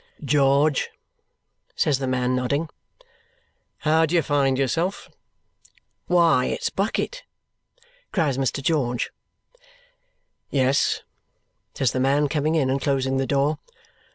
"George," 0.25 0.89
says 1.75 1.99
the 1.99 2.07
man, 2.07 2.35
nodding, 2.35 2.69
"how 3.85 4.07
do 4.07 4.15
you 4.15 4.23
find 4.23 4.57
yourself?" 4.57 5.11
"Why, 6.07 6.45
it's 6.45 6.71
Bucket!" 6.71 7.21
cries 8.11 8.35
Mr. 8.39 8.63
George. 8.63 9.11
"Yes," 10.49 11.03
says 11.75 11.91
the 11.91 11.99
man, 11.99 12.29
coming 12.29 12.55
in 12.55 12.71
and 12.71 12.81
closing 12.81 13.17
the 13.17 13.27
door. 13.27 13.59